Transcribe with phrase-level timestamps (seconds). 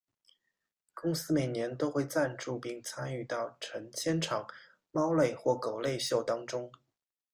[0.95, 4.47] 公司每年都会赞助并参与到成千场
[4.89, 6.71] 猫类或狗类秀当中。